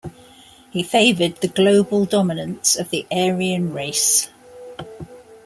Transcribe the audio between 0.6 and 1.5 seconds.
He favored the